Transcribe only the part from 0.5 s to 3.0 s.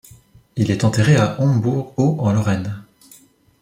Il est enterré à Hombourg-Haut en Lorraine.